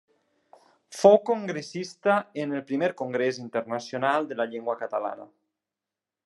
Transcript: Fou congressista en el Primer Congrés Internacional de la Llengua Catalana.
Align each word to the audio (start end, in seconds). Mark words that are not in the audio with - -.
Fou 0.99 1.17
congressista 1.27 2.15
en 2.45 2.55
el 2.61 2.63
Primer 2.71 2.89
Congrés 3.03 3.41
Internacional 3.45 4.31
de 4.33 4.39
la 4.41 4.49
Llengua 4.55 4.77
Catalana. 4.81 5.29